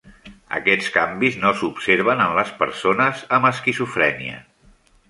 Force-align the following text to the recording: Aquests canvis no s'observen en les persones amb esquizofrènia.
Aquests 0.59 0.87
canvis 0.95 1.37
no 1.43 1.51
s'observen 1.59 2.25
en 2.27 2.35
les 2.41 2.55
persones 2.63 3.23
amb 3.39 3.51
esquizofrènia. 3.53 4.43